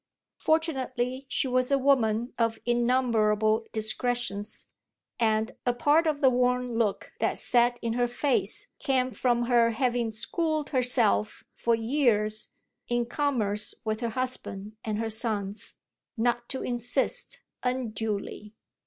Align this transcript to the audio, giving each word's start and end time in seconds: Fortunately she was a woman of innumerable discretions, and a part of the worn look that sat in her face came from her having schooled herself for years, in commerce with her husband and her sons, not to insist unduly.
Fortunately 0.39 1.27
she 1.29 1.47
was 1.47 1.69
a 1.69 1.77
woman 1.77 2.33
of 2.39 2.57
innumerable 2.65 3.67
discretions, 3.71 4.65
and 5.19 5.51
a 5.63 5.75
part 5.75 6.07
of 6.07 6.21
the 6.21 6.29
worn 6.31 6.71
look 6.73 7.13
that 7.19 7.37
sat 7.37 7.77
in 7.83 7.93
her 7.93 8.07
face 8.07 8.67
came 8.79 9.11
from 9.11 9.43
her 9.43 9.69
having 9.69 10.09
schooled 10.11 10.69
herself 10.71 11.43
for 11.53 11.75
years, 11.75 12.49
in 12.87 13.05
commerce 13.05 13.75
with 13.85 13.99
her 13.99 14.09
husband 14.09 14.75
and 14.83 14.97
her 14.97 15.07
sons, 15.11 15.77
not 16.17 16.49
to 16.49 16.63
insist 16.63 17.43
unduly. 17.61 18.55